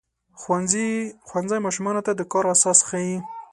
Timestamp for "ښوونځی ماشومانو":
1.27-2.05